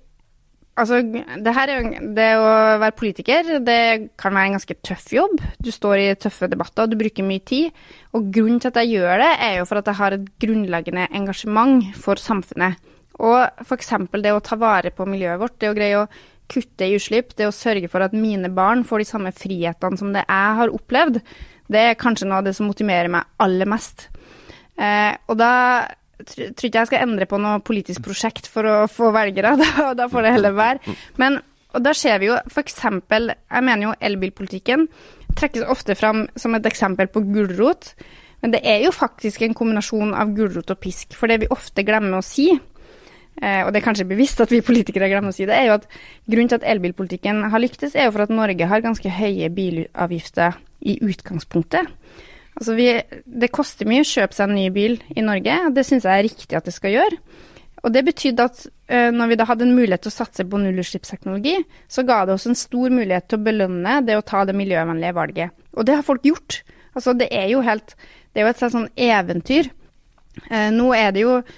[0.72, 5.34] Altså, det her er Det å være politiker, det kan være en ganske tøff jobb.
[5.60, 7.76] Du står i tøffe debatter, du bruker mye tid.
[8.16, 11.04] Og grunnen til at jeg gjør det, er jo for at jeg har et grunnleggende
[11.12, 12.80] engasjement for samfunnet.
[13.20, 13.92] Og f.eks.
[14.16, 16.08] det å ta vare på miljøet vårt, det å greie å
[16.52, 20.12] kutte i utslipp, det å sørge for at mine barn får de samme frihetene som
[20.14, 21.20] det jeg har opplevd,
[21.72, 24.08] det er kanskje noe av det som motiverer meg aller mest.
[24.76, 25.52] Eh, og da
[26.22, 29.88] tror tror ikke jeg skal endre på noe politisk prosjekt for å få velgere, da,
[29.98, 30.98] da får det heller være.
[31.22, 31.40] Men
[31.72, 32.74] og da ser vi jo f.eks.
[32.84, 34.88] Jeg mener jo elbilpolitikken
[35.38, 37.94] trekkes ofte fram som et eksempel på gulrot.
[38.42, 41.14] Men det er jo faktisk en kombinasjon av gulrot og pisk.
[41.16, 42.50] For det vi ofte glemmer å si,
[43.42, 45.86] og det er kanskje bevisst at vi politikere glemmer å si det, er jo at
[46.30, 50.58] grunnen til at elbilpolitikken har lyktes, er jo for at Norge har ganske høye bilavgifter
[50.86, 51.88] i utgangspunktet.
[52.52, 52.90] Altså vi,
[53.24, 56.12] det koster mye å kjøpe seg en ny bil i Norge, og det syns jeg
[56.12, 57.18] er riktig at det skal gjøre.
[57.82, 58.60] Og det betydde at
[58.92, 61.56] eh, når vi da hadde en mulighet til å satse på nullutslippsteknologi,
[61.90, 65.16] så ga det oss en stor mulighet til å belønne det å ta det miljøvennlige
[65.16, 65.56] valget.
[65.74, 66.60] Og det har folk gjort.
[66.92, 67.96] Altså det er jo helt
[68.32, 69.66] Det er jo et sånn eventyr.
[70.48, 71.56] Eh, nå er det jo eh,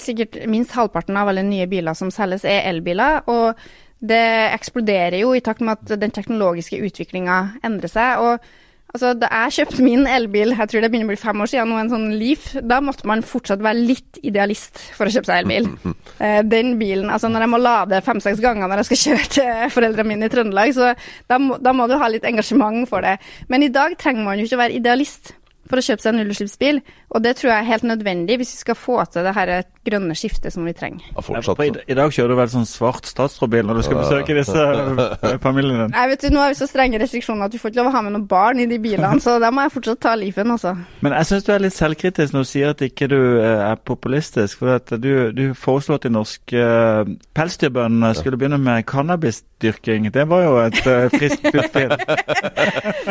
[0.00, 3.20] sikkert minst halvparten av alle nye biler som selges, er elbiler.
[3.28, 3.58] Og
[4.00, 4.22] det
[4.54, 8.22] eksploderer jo i takt med at den teknologiske utviklinga endrer seg.
[8.24, 8.48] og
[8.88, 11.68] Altså, Da jeg kjøpte min elbil, jeg tror det begynner å bli fem år siden,
[11.68, 15.44] nå en sånn Leaf, da måtte man fortsatt være litt idealist for å kjøpe seg
[15.44, 15.68] elbil.
[16.18, 19.68] Eh, Den bilen, altså når jeg må lade fem-seks ganger når jeg skal kjøre til
[19.70, 20.88] foreldrene mine i Trøndelag, så
[21.30, 23.20] da må, da må du ha litt engasjement for det.
[23.46, 25.30] Men i dag trenger man jo ikke å være idealist
[25.70, 26.80] for å kjøpe seg en nullutslippsbil,
[27.14, 29.52] og det tror jeg er helt nødvendig hvis vi skal få til det her
[29.88, 31.04] grønne skiftet som vi trenger.
[31.14, 31.60] Ja, fortsatt.
[31.64, 35.38] I, I dag kjører du vel sånn svart statsrådbil når du skal besøke disse eh,
[35.42, 35.88] familiene.
[35.92, 37.94] Nei, vet du, Nå har vi så strenge restriksjoner at du får ikke lov å
[37.96, 40.74] ha med noen barn i de bilene, så da må jeg fortsatt ta livet, altså.
[41.04, 43.80] Men jeg syns du er litt selvkritisk når du sier at ikke du eh, er
[43.88, 44.60] populistisk.
[44.60, 50.10] For at du, du foreslo at de norske eh, pelsdyrbøndene skulle begynne med cannabisdyrking.
[50.14, 50.82] Det var jo et
[51.14, 51.96] friskt utspill.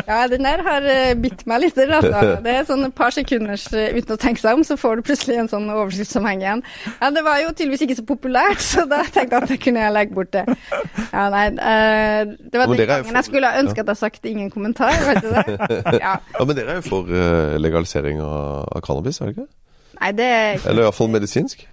[0.08, 0.86] Ja, den der har
[1.20, 1.78] bitt meg litt.
[1.82, 2.38] Altså.
[2.48, 5.06] Det er sånn et par sekunders eh, uten å tenke seg om, så får du
[5.10, 6.64] plutselig en sånn overskrift som henger igjen.
[7.02, 9.90] Ja, det var jo tydeligvis ikke så populært, så da tenkte jeg at jeg kunne
[9.92, 10.46] legge bort det.
[11.12, 14.00] Ja, nei, eh, det var den dere gangen jeg skulle ha ønsket at jeg hadde
[14.00, 15.46] sagt ingen kommentar, vet du det?
[16.08, 16.18] Ja.
[16.22, 19.50] Ja, Men dere er jo for eh, legalisering av, cannabis, er det ikke?
[19.98, 21.68] Nei, det er ikke Eller iallfall medisinsk?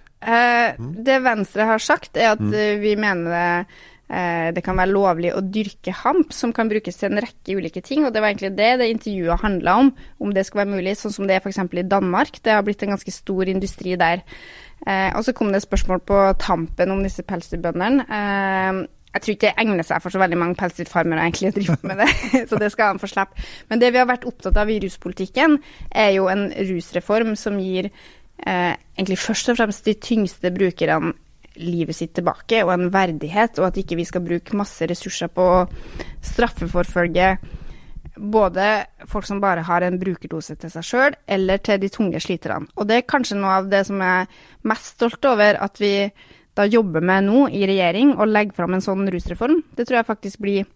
[1.05, 5.39] Det Venstre har sagt, er at eh, vi mener det, det kan være lovlig å
[5.41, 8.03] dyrke hamp, som kan brukes til en rekke ulike ting.
[8.05, 9.89] Og det var egentlig det det intervjuet handla om,
[10.21, 11.57] om det skulle være mulig, sånn som det er f.eks.
[11.65, 12.37] i Danmark.
[12.45, 14.21] Det har blitt en ganske stor industri der.
[14.85, 18.05] Eh, og så kom det et spørsmål på tampen om disse pelsdyrbøndene.
[18.05, 21.77] Eh, jeg tror ikke det egner seg for så veldig mange pelsdyrfarmere egentlig å drive
[21.87, 22.09] med det,
[22.49, 23.45] så det skal han få slippe.
[23.71, 25.57] Men det vi har vært opptatt av i ruspolitikken,
[25.95, 31.15] er jo en rusreform som gir eh, egentlig først og fremst de tyngste brukerne
[31.61, 35.45] livet sitt tilbake, og en verdighet, og at ikke vi skal bruke masse ressurser på
[35.59, 35.67] å
[36.25, 37.35] straffeforfølge
[38.15, 38.65] både
[39.11, 42.69] folk som bare har en brukerdose til seg sjøl, eller til de tunge sliterne.
[42.79, 44.39] Og det er kanskje noe av det som jeg er
[44.71, 45.93] mest stolt over at vi
[46.55, 49.59] da jobber med nå i regjering, og legger fram en sånn rusreform.
[49.75, 50.67] Det tror jeg faktisk blir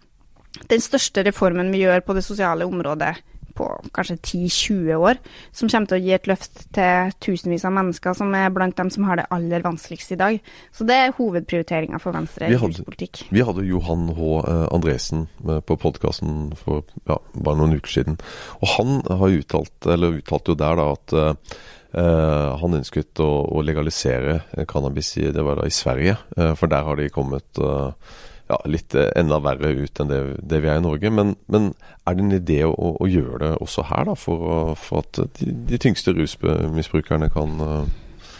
[0.67, 3.15] den største reformen vi gjør på det sosiale området
[3.59, 5.19] på kanskje 10-20 år,
[5.55, 8.91] som kommer til å gi et løft til tusenvis av mennesker som er blant dem
[8.93, 10.39] som har det aller vanskeligst i dag.
[10.75, 13.25] Så det er hovedprioriteringa for Venstre i Vi ruspolitikk.
[13.35, 14.29] Vi hadde Johan H.
[14.39, 18.19] eh, Andresen på podkasten for ja, bare noen uker siden.
[18.61, 21.59] Og han har uttalt, eller uttalte jo der da at eh,
[21.99, 26.17] eh, han ønsket å, å legalisere eh, cannabis i, det var da i Sverige.
[26.37, 28.15] uh, for der har de kommet eh,
[28.49, 31.11] ja, litt eh, enda verre ut enn det, det, vi er i Norge.
[31.13, 31.71] Men, men
[32.07, 35.51] er det en idé å, å, gjøre det også her, da, for, for at de,
[35.69, 38.31] de, tyngste rusmisbrukerne kan, eh,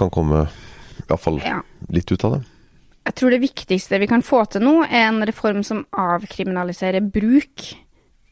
[0.00, 0.46] kan komme
[1.06, 1.62] iallfall ja.
[1.92, 2.42] litt ut av det?
[3.02, 7.72] Jeg tror det viktigste vi kan få til nå, er en reform som avkriminaliserer bruk.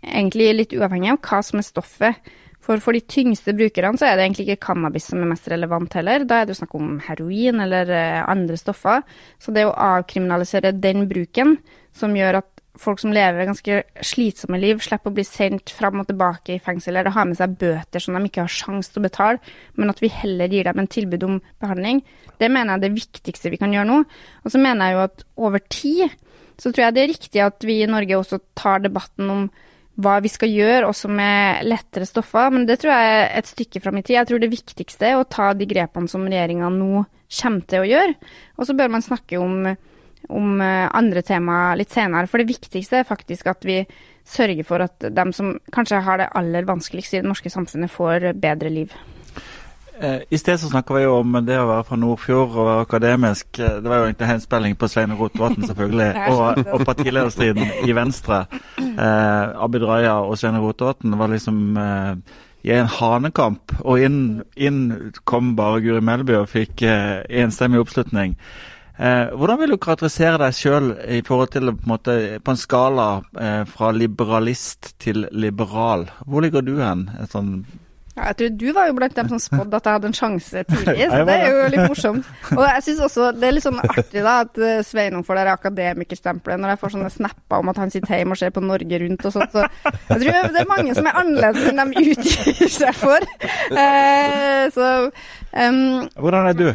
[0.05, 2.31] Egentlig litt uavhengig av hva som er stoffet.
[2.71, 5.95] For for de tyngste brukerne så er det egentlig ikke cannabis som er mest relevant
[5.99, 6.23] heller.
[6.23, 9.03] Da er det jo snakk om heroin eller eh, andre stoffer.
[9.43, 11.57] Så det å avkriminalisere den bruken,
[11.91, 16.07] som gjør at folk som lever ganske slitsomme liv, slipper å bli sendt fram og
[16.13, 19.09] tilbake i fengsel eller ha med seg bøter som de ikke har sjanse til å
[19.09, 19.43] betale,
[19.75, 22.05] men at vi heller gir dem en tilbud om behandling,
[22.39, 23.99] det mener jeg er det viktigste vi kan gjøre nå.
[24.47, 26.07] Og så mener jeg jo at over tid
[26.61, 29.45] så tror jeg det er riktig at vi i Norge også tar debatten om
[30.01, 32.53] hva vi skal gjøre, også med lettere stoffer.
[32.55, 34.17] Men det tror jeg er et stykke fram i tid.
[34.17, 37.05] Jeg tror det viktigste er å ta de grepene som regjeringa nå
[37.41, 38.15] kommer til å gjøre.
[38.59, 39.73] Og så bør man snakke om
[40.31, 42.29] om eh, andre tema litt senere.
[42.31, 43.81] For det viktigste er faktisk at vi
[44.29, 48.31] sørger for at de som kanskje har det aller vanskeligst i det norske samfunnet, får
[48.39, 48.95] bedre liv.
[50.01, 52.85] Eh, I sted så snakka vi jo om det å være fra Nordfjord og være
[52.87, 53.49] akademisk.
[53.61, 56.07] Eh, det var jo egentlig henspilling på Svein Rotevatn, selvfølgelig.
[56.33, 58.47] og, og partilederstriden i Venstre.
[58.81, 63.77] Eh, Abid Raja og Svein Rotevatn var liksom eh, i en hanekamp.
[63.85, 64.23] Og inn,
[64.57, 64.81] inn,
[65.29, 68.39] kom bare Guri Melby og fikk eh, enstemmig oppslutning.
[68.97, 72.65] Eh, hvordan vil du karakterisere deg sjøl i forhold til på en, måte, på en
[72.65, 73.11] skala
[73.69, 76.09] fra liberalist til liberal?
[76.25, 77.11] Hvor ligger du hen?
[77.21, 77.53] Et Sånn
[78.17, 80.63] ja, jeg tror du var jo blant dem som spådde at jeg hadde en sjanse
[80.67, 82.31] tidlig, så det er jo litt morsomt.
[82.57, 85.55] Og jeg syns også det er litt sånn artig da at eh, Sveinung får det
[85.55, 89.03] akademikerstempelet når jeg får sånne snapper om at han sitter hjemme og ser på Norge
[89.05, 89.55] Rundt og sånt.
[89.55, 89.67] Så
[90.11, 93.29] jeg tror det er mange som er annerledes enn de utgir seg for.
[93.41, 95.85] Eh, så um,
[96.19, 96.67] Hvordan er du?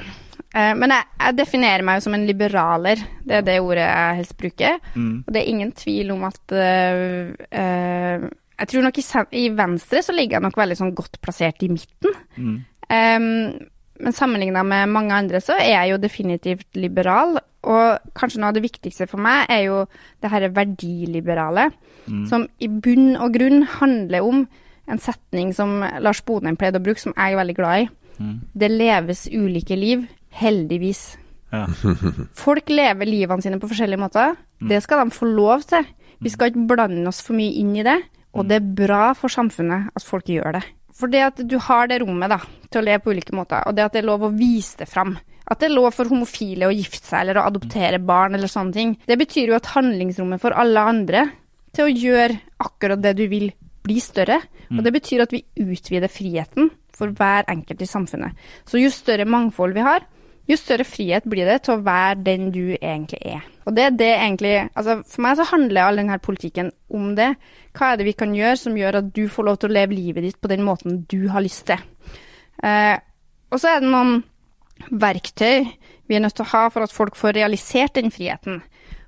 [0.55, 3.03] Eh, men jeg, jeg, definerer meg jo som en liberaler.
[3.27, 4.79] Det er det ordet jeg helst bruker.
[4.95, 5.13] Mm.
[5.25, 8.27] Og det er ingen tvil om at uh, uh,
[8.59, 11.71] Jeg tror nok i, i, Venstre så ligger jeg nok veldig sånn godt plassert i
[11.71, 12.19] midten.
[12.35, 12.57] Mm.
[12.85, 13.25] Um,
[14.05, 17.39] men sammenligna med mange andre så er jeg jo definitivt liberal.
[17.65, 19.81] Og kanskje noe av det viktigste for meg er jo
[20.23, 21.69] det herre verdiliberale,
[22.05, 22.25] mm.
[22.29, 24.45] som i bunn og grunn handler om
[24.85, 27.87] en setning som Lars Bonheim pleide å bruke, som jeg er veldig glad i.
[28.19, 28.35] Mm.
[28.53, 31.15] Det leves ulike liv Heldigvis.
[31.53, 31.63] Ja.
[32.43, 34.35] Folk lever livene sine på forskjellige måter.
[34.59, 34.67] Mm.
[34.73, 35.87] Det skal de få lov til.
[36.19, 37.95] Vi skal ikke blande oss for mye inn i det.
[38.35, 40.65] Og det er bra for samfunnet at folk gjør det.
[40.95, 42.39] For det at du har det rommet da,
[42.71, 44.87] til å leve på ulike måter, og det at det er lov å vise det
[44.91, 48.49] fram, at det er lov for homofile å gifte seg eller å adoptere barn eller
[48.49, 51.27] sånne ting, det betyr jo at handlingsrommet for alle andre
[51.75, 53.51] til å gjøre akkurat det du vil,
[53.85, 54.39] blir større.
[54.71, 58.33] Og det betyr at vi utvider friheten for hver enkelt i samfunnet.
[58.65, 60.07] Så jo større mangfold vi har,
[60.49, 63.43] jo større frihet blir det til å være den du egentlig er.
[63.65, 67.31] Og det er det egentlig Altså, for meg så handler all denne politikken om det.
[67.75, 69.97] Hva er det vi kan gjøre som gjør at du får lov til å leve
[69.97, 71.81] livet ditt på den måten du har lyst til?
[72.63, 72.95] Eh,
[73.51, 74.21] og så er det noen
[74.91, 75.65] verktøy
[76.05, 78.61] vi er nødt til å ha for at folk får realisert den friheten.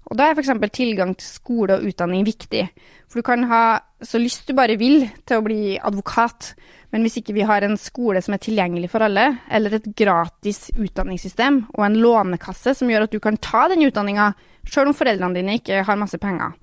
[0.07, 0.53] Og da er f.eks.
[0.73, 2.63] tilgang til skole og utdanning viktig.
[3.11, 3.63] For du kan ha
[4.01, 6.53] så lyst du bare vil til å bli advokat,
[6.93, 10.69] men hvis ikke vi har en skole som er tilgjengelig for alle, eller et gratis
[10.75, 14.31] utdanningssystem og en lånekasse som gjør at du kan ta den utdanninga
[14.67, 16.55] sjøl om foreldrene dine ikke har masse penger,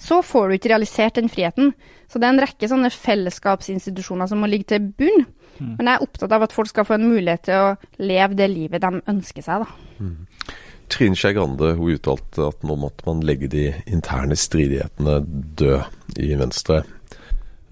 [0.00, 1.72] så får du ikke realisert den friheten.
[2.10, 5.26] Så det er en rekke sånne fellesskapsinstitusjoner som må ligge til bunn.
[5.58, 5.76] Mm.
[5.78, 8.48] Men jeg er opptatt av at folk skal få en mulighet til å leve det
[8.52, 10.00] livet de ønsker seg, da.
[10.02, 10.54] Mm.
[10.92, 15.20] Trine Skei Grande uttalte at nå måtte man legge de interne stridighetene
[15.60, 16.82] død i Venstre.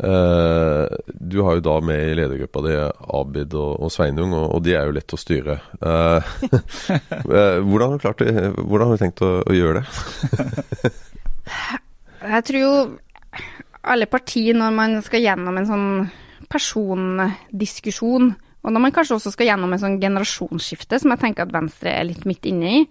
[0.00, 2.76] Uh, du har jo da med i ledergruppa di
[3.20, 5.58] Abid og, og Sveinung, og, og, de er jo lett å styre.
[5.76, 6.24] Uh,
[7.68, 8.46] hvordan, har du det?
[8.56, 10.92] hvordan har du tenkt å, å gjøre det?
[12.30, 12.72] Jeg tror jo
[13.90, 15.90] alle partier, når man skal gjennom en sånn
[16.50, 21.54] persondiskusjon, og når man kanskje også skal gjennom en sånn generasjonsskifte, som jeg tenker at
[21.54, 22.82] Venstre er litt midt inne i,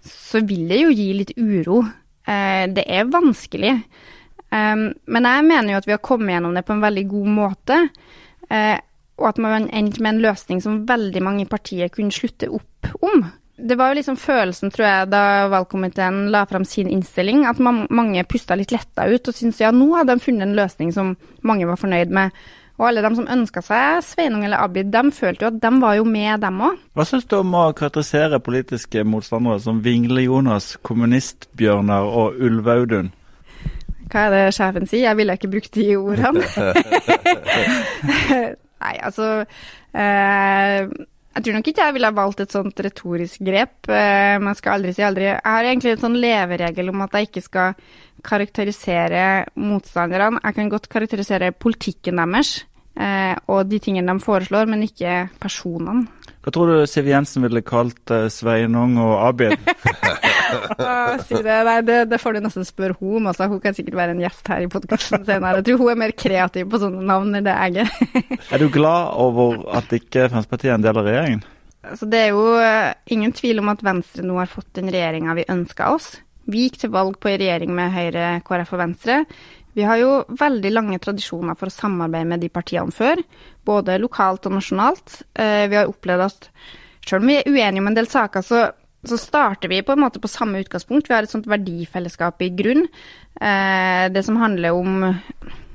[0.00, 1.82] så vil det jo gi litt uro.
[2.24, 3.74] Det er vanskelig.
[4.50, 7.34] Um, men jeg mener jo at vi har kommet gjennom det på en veldig god
[7.36, 7.82] måte.
[8.50, 8.78] Uh,
[9.20, 13.26] og at man endte med en løsning som veldig mange partier kunne slutte opp om.
[13.60, 17.82] Det var jo liksom følelsen, tror jeg, da valgkomiteen la fram sin innstilling, at man,
[17.92, 21.12] mange pusta litt letta ut og syntes ja, nå hadde de funnet en løsning som
[21.44, 22.32] mange var fornøyd med.
[22.80, 25.98] Og alle de som ønska seg Sveinung eller Abid, de følte jo at de var
[25.98, 26.78] jo med, dem òg.
[26.96, 33.12] Hva syns du om å karakterisere politiske motstandere som Vingle-Jonas, Kommunistbjørnar og Ulv-Audun?
[34.10, 35.04] Hva er det sjefen sier?
[35.08, 36.42] Jeg ville ikke brukt de ordene.
[38.80, 40.88] Nei, altså eh,
[41.36, 43.90] Jeg tror nok ikke jeg ville valgt et sånt retorisk grep.
[43.92, 45.28] eh, Man skal aldri si aldri.
[45.30, 47.76] Jeg har egentlig en sånn leveregel om at jeg ikke skal
[48.26, 49.24] karakterisere
[49.60, 50.40] motstanderne.
[50.44, 52.50] Jeg kan godt karakterisere politikken deres
[53.00, 56.08] og de tingene de foreslår, men ikke personene.
[56.40, 59.56] Hva tror du Siv Jensen ville kalt uh, Sveinung og Abid?
[61.22, 61.56] Si det.
[61.62, 63.28] Nei, det, det får du nesten spørre hun om.
[63.30, 63.46] Altså.
[63.50, 65.60] Hun kan sikkert være en gjest her i podkasten senere.
[65.60, 67.92] Jeg tror hun er mer kreativ på sånne navn enn det jeg er.
[68.56, 71.44] er du glad over at ikke Fremskrittspartiet er en del av regjeringen?
[71.86, 75.38] Altså, det er jo uh, ingen tvil om at Venstre nå har fått den regjeringa
[75.38, 76.10] vi ønska oss.
[76.50, 79.20] Vi gikk til valg på en regjering med Høyre, KrF og Venstre.
[79.76, 83.22] Vi har jo veldig lange tradisjoner for å samarbeide med de partiene før,
[83.66, 85.20] både lokalt og nasjonalt.
[85.38, 86.50] Uh, vi har opplevd at
[87.06, 88.64] selv om vi er uenige om en del saker, så,
[89.06, 91.08] så, starter vi på en måte på samme utgangspunkt.
[91.08, 92.86] Vi har et sånt verdifellesskap i grunn.
[93.40, 95.04] Uh, det som handler om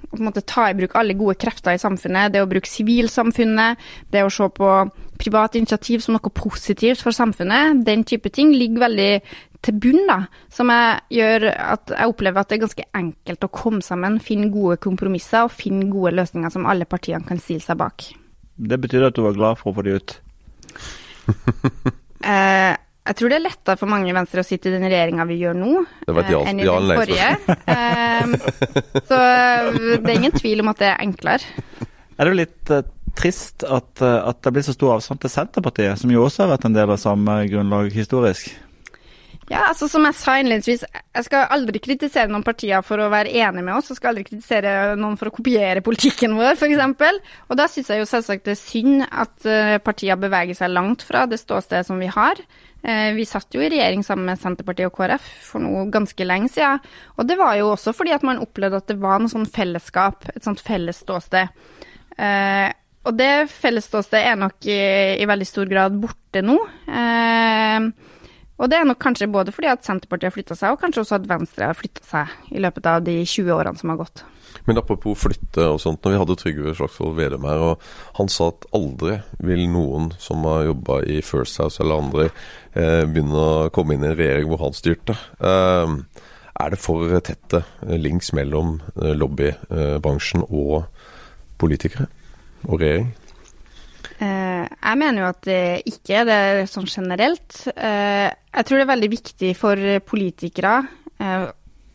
[0.06, 2.34] å på en måte ta i bruk alle gode krefter i samfunnet.
[2.34, 3.82] Det å bruke sivilsamfunnet,
[4.14, 4.72] det å se på
[5.20, 7.84] privat initiativ som noe positivt for samfunnet.
[7.88, 9.12] Den type ting ligger veldig
[9.66, 10.20] til bunn, da.
[10.54, 14.52] Som jeg gjør at jeg opplever at det er ganske enkelt å komme sammen, finne
[14.54, 18.10] gode kompromisser og finne gode løsninger som alle partiene kan stille seg bak.
[18.56, 20.18] Det betyr at du var glad for å få det ut?
[22.36, 25.28] eh, jeg tror det er lettere for mange i Venstre å sitte i den regjeringa
[25.30, 25.72] vi gjør nå,
[26.10, 27.30] ja, enn i den forrige.
[27.76, 28.36] eh,
[29.06, 29.22] så
[30.02, 31.66] det er ingen tvil om at det er enklere.
[32.16, 32.76] Er det jo litt
[33.16, 36.70] trist at, at, det blir så stor avstand til Senterpartiet, som jo også har vært
[36.70, 38.50] en del av samme grunnlag historisk?
[39.46, 43.30] Ja, altså som jeg sa innledningsvis, jeg skal aldri kritisere noen partier for å være
[43.30, 47.20] enig med oss, Jeg skal aldri kritisere noen for å kopiere politikken vår, f.eks.
[47.46, 49.50] Og da syns jeg jo selvsagt det er synd at
[49.86, 52.42] partier beveger seg langt fra det ståstedet som vi har.
[52.86, 56.84] Vi satt jo i regjering sammen med Senterpartiet og KrF for noe ganske lenge siden.
[57.18, 60.28] Og det var jo også fordi at man opplevde at det var noe sånn fellesskap,
[60.36, 61.50] et sånt felles ståsted.
[62.18, 62.70] Eh,
[63.06, 64.82] og det fellesståstedet er nok i,
[65.22, 66.58] i, veldig stor grad borte nå.
[66.90, 67.90] Eh,
[68.56, 71.18] og det er nok kanskje både fordi at Senterpartiet har flytta seg, og kanskje også
[71.18, 74.24] at Venstre har flytta seg i løpet av de 20 årene som har gått.
[74.66, 77.84] Men apropos flytte og sånt, når vi hadde Trygve Slagsvold Vedum her, og
[78.20, 82.30] han sa at aldri vil noen som har jobba i First House eller andre,
[82.74, 85.18] eh, begynne å komme inn i en regjering hvor han styrte.
[85.44, 85.98] Eh,
[86.56, 90.86] er det for tette links mellom lobbybransjen og
[91.60, 92.08] politikere
[92.64, 93.12] og regjering?
[94.20, 97.62] Jeg mener jo at det ikke er det sånn generelt.
[97.76, 100.80] Jeg tror det er veldig viktig for politikere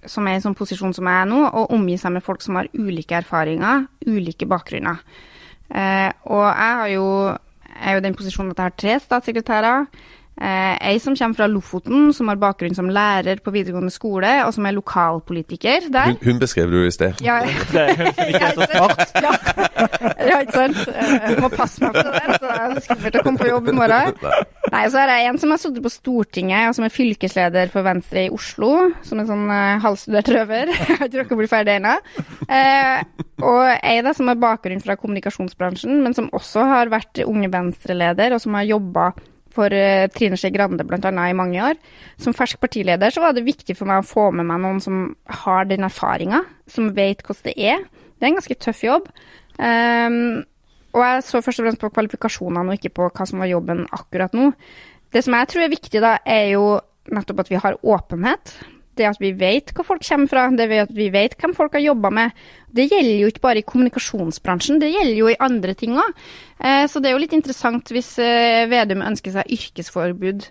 [0.09, 2.57] som er i sånn posisjon som jeg er nå, å omgi seg med folk som
[2.57, 5.03] har ulike erfaringer, ulike bakgrunner.
[5.71, 7.07] Og jeg har jo,
[7.69, 9.91] jeg er jo i den posisjonen at jeg har tre statssekretærer.
[10.41, 14.55] Eh, ei som kommer fra Lofoten, som har bakgrunn som lærer på videregående skole, og
[14.57, 16.15] som er lokalpolitiker der.
[16.15, 17.21] Hun, hun beskrev du i sted.
[17.21, 19.03] Ja, ikke så smart.
[19.27, 19.35] ja,
[20.31, 20.81] ja, ikke sant.
[20.97, 23.69] Jeg må passe meg for det der, så jeg er skummelt å komme på jobb
[23.69, 24.17] i morgen.
[24.75, 27.85] Nei, så er det en som har sittet på Stortinget, og som er fylkesleder for
[27.85, 28.71] Venstre i Oslo.
[29.05, 30.73] Som en sånn uh, halvstudert røver.
[30.73, 31.99] Jeg har ikke rukket å bli ferdig ennå.
[32.49, 37.51] Eh, og ei da som har bakgrunn fra kommunikasjonsbransjen, men som også har vært Unge
[37.53, 39.11] Venstre-leder, og som har jobba
[39.55, 41.11] for uh, Trine Skei Grande bl.a.
[41.11, 41.81] i mange år.
[42.21, 45.03] Som fersk partileder så var det viktig for meg å få med meg noen som
[45.43, 47.85] har den erfaringa, som vet hvordan det er.
[48.17, 49.11] Det er en ganske tøff jobb.
[49.61, 50.43] Um,
[50.91, 53.85] og jeg så først og fremst på kvalifikasjonene og ikke på hva som var jobben
[53.95, 54.51] akkurat nå.
[55.11, 56.65] Det som jeg tror er viktig, da, er jo
[57.11, 58.55] nettopp at vi har åpenhet.
[58.99, 61.85] Det at vi vet hvor folk kommer fra, det at vi vet hvem folk har
[61.85, 62.41] jobba med.
[62.75, 66.19] Det gjelder jo ikke bare i kommunikasjonsbransjen, det gjelder jo i andre ting òg.
[66.59, 70.51] Eh, så det er jo litt interessant hvis eh, Vedum ønsker seg yrkesforbud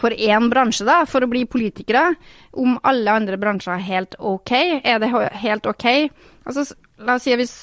[0.00, 2.14] for én bransje, da, for å bli politikere.
[2.56, 4.52] Om alle andre bransjer er helt ok.
[4.80, 5.10] Er det
[5.42, 5.88] helt ok?
[6.48, 6.64] Altså,
[7.02, 7.56] la oss si hvis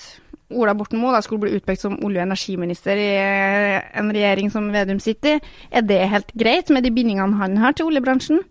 [0.49, 4.71] Ola Borten Moe skulle bli utpekt som olje- og energiminister i eh, en regjering som
[4.73, 5.55] Vedum sitter i.
[5.71, 8.41] Er det helt greit med de bindingene han har til oljebransjen?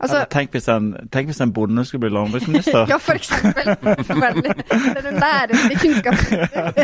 [0.00, 2.86] Altså, tenk, hvis en, tenk, hvis en, bonde skulle bli landbruksminister?
[2.92, 3.66] ja, for eksempel.
[3.66, 6.24] Det er den lærende kunnskapen.
[6.24, 6.78] kunnskap.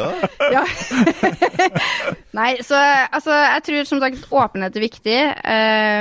[0.00, 0.08] ja.
[0.56, 0.62] ja.
[2.38, 2.80] Nei, så
[3.12, 5.18] altså, jeg tror som sagt åpenhet er viktig.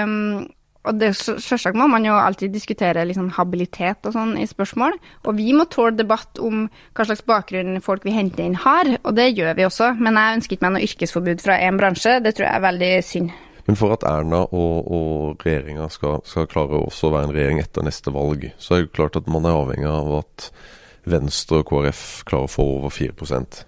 [0.05, 0.45] Um,
[0.85, 4.97] og det, selvsagt må man jo alltid diskutere liksom, habilitet og sånn i spørsmål.
[5.25, 9.17] Og vi må tåle debatt om hva slags bakgrunn folk vi henter inn har, og
[9.17, 9.93] det gjør vi også.
[9.99, 12.93] Men jeg ønsker ikke meg noe yrkesforbud fra én bransje, det tror jeg er veldig
[13.05, 13.35] synd.
[13.65, 17.61] Men for at Erna og, og regjeringa skal, skal, klare også å være en regjering
[17.63, 20.49] etter neste valg, så er det klart at man er avhengig av at
[21.09, 23.63] Venstre og KrF klarer å få over 4%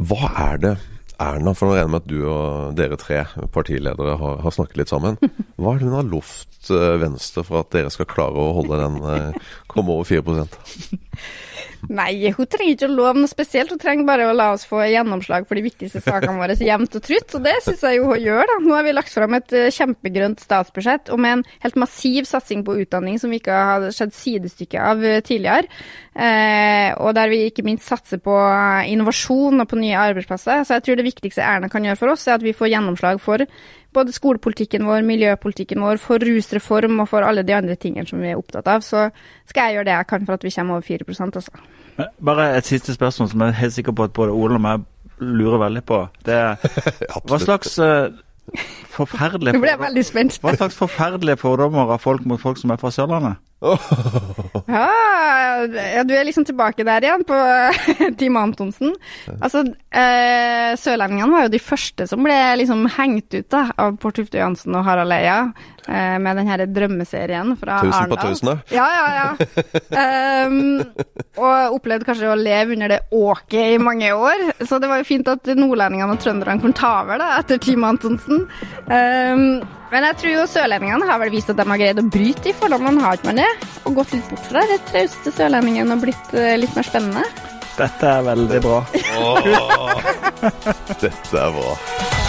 [0.00, 0.74] Hva er det
[1.22, 3.20] Erna, for nå regner jeg med at du og dere tre
[3.54, 5.18] partiledere har, har, snakket litt sammen.
[5.60, 8.96] Hva er det hun har lovt Venstre for at dere skal klare å holde den
[9.74, 10.22] komme over 4
[11.92, 13.72] Nei, hun trenger ikke å love noe spesielt.
[13.72, 17.04] Hun trenger bare å la oss få gjennomslag for de viktigste sakene våre jevnt og
[17.04, 17.34] trutt.
[17.36, 18.58] Og det syns jeg jo hun gjør, da.
[18.64, 22.64] Nå har vi lagt fram et uh, kjempegrønt statsbudsjett og med en helt massiv satsing
[22.66, 25.68] på utdanning som vi ikke har sett sidestykke av uh, tidligere.
[26.14, 28.34] Eh, og der vi ikke minst satser på
[28.86, 30.62] innovasjon og på nye arbeidsplasser.
[30.62, 33.18] Så jeg tror det viktigste Erna kan gjøre for oss, er at vi får gjennomslag
[33.22, 33.42] for
[33.94, 38.32] både skolepolitikken vår, miljøpolitikken vår, for rusreform og for alle de andre tingene som vi
[38.32, 38.84] er opptatt av.
[38.84, 39.08] Så
[39.50, 41.64] skal jeg gjøre det jeg kan for at vi kommer over 4 også.
[42.24, 44.84] Bare et siste spørsmål som jeg er helt sikker på at både Ole og meg
[45.22, 46.06] lurer veldig på.
[46.26, 46.56] Det er
[47.28, 48.10] hva slags uh,
[48.94, 50.38] forferdelige Nå ble jeg veldig spent.
[50.42, 53.38] Hva slags forferdelige fordommer har folk mot folk som er fra Sørlandet?
[54.74, 57.36] Ja, du er liksom tilbake der igjen, på
[58.20, 58.94] Team Antonsen.
[59.38, 64.16] Altså, eh, sørlendingene var jo de første som ble liksom hengt ut da, av Pål
[64.18, 65.38] Tufte Johansen og Harald Eia.
[65.84, 70.46] Eh, med den her drømmeserien fra Tusen på tusen, Ja, ja, ja.
[70.48, 70.80] Um,
[71.36, 74.48] og opplevde kanskje å leve under det åket i mange år.
[74.64, 77.84] Så det var jo fint at nordlendingene og trønderne kunne ta over da, etter Team
[77.84, 78.46] Antonsen.
[78.88, 79.60] Um,
[79.94, 82.54] men jeg tror jo sørlendingene har vel vist at de har greid å bryte de
[82.58, 83.50] fordommene, har ikke man det?
[83.86, 87.22] Og gått litt bort fra det trauste sørlendingen og blitt uh, litt mer spennende.
[87.78, 88.82] Dette er veldig bra.
[90.98, 92.23] Dette er bra.